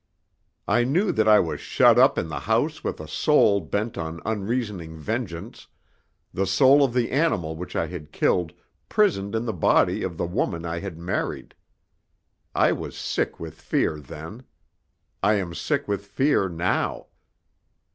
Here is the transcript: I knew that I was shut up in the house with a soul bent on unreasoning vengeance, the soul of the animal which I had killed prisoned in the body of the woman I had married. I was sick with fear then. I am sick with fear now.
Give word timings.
I 0.67 0.83
knew 0.83 1.11
that 1.11 1.27
I 1.27 1.39
was 1.39 1.61
shut 1.61 1.99
up 1.99 2.17
in 2.17 2.27
the 2.27 2.39
house 2.39 2.83
with 2.83 2.99
a 2.99 3.07
soul 3.07 3.59
bent 3.61 3.99
on 3.99 4.19
unreasoning 4.25 4.97
vengeance, 4.97 5.67
the 6.33 6.47
soul 6.47 6.83
of 6.83 6.95
the 6.95 7.11
animal 7.11 7.55
which 7.55 7.75
I 7.75 7.85
had 7.85 8.11
killed 8.11 8.51
prisoned 8.89 9.35
in 9.35 9.45
the 9.45 9.53
body 9.53 10.01
of 10.01 10.17
the 10.17 10.25
woman 10.25 10.65
I 10.65 10.79
had 10.79 10.97
married. 10.97 11.53
I 12.55 12.71
was 12.71 12.97
sick 12.97 13.39
with 13.39 13.61
fear 13.61 13.99
then. 13.99 14.41
I 15.21 15.35
am 15.35 15.53
sick 15.53 15.87
with 15.87 16.03
fear 16.07 16.49
now. 16.49 17.05